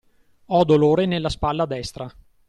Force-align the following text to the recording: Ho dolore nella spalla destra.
Ho 0.47 0.63
dolore 0.63 1.05
nella 1.05 1.29
spalla 1.29 1.67
destra. 1.67 2.11